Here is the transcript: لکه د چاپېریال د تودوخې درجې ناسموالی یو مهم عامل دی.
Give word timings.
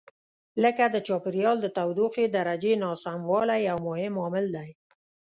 لکه 0.63 0.85
د 0.93 0.95
چاپېریال 1.07 1.57
د 1.61 1.67
تودوخې 1.77 2.25
درجې 2.37 2.73
ناسموالی 2.83 3.59
یو 3.69 3.77
مهم 3.87 4.13
عامل 4.23 4.45
دی. 4.55 4.69